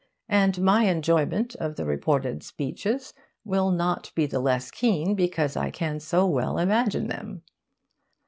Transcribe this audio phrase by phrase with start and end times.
[0.29, 3.13] And my enjoyment of the reported speeches
[3.45, 7.43] will not be the less keen because I can so well imagine them....